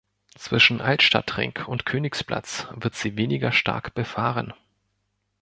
[0.35, 4.51] Zwischen Altstadtring und Königsplatz wird sie weniger stark befahren.